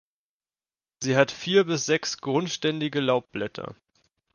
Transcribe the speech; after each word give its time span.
Sie 1.03 1.15
hat 1.15 1.29
vier 1.31 1.63
bis 1.63 1.85
sechs 1.85 2.17
grundständige 2.17 3.01
Laubblätter. 3.01 3.75